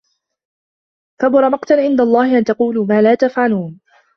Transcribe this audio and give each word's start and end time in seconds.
كَبُرَ 1.21 1.49
مَقتًا 1.49 1.73
عِندَ 1.73 2.01
اللَّهِ 2.01 2.37
أَن 2.37 2.43
تَقولوا 2.43 2.85
ما 2.85 3.01
لا 3.01 3.15
تَفعَلونَ 3.15 3.79